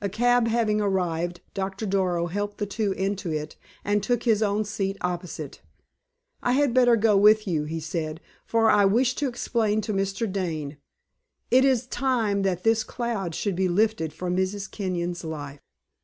[0.00, 4.64] A cab having arrived, Doctor Darrow helped the two into it, and took his own
[4.64, 5.60] seat opposite.
[6.40, 10.30] "I had better go with you," he said, "for I wish to explain to Mr.
[10.30, 10.76] Dane.
[11.50, 14.70] It is time that this cloud should be lifted from Mrs.
[14.70, 15.58] Kenyon's life."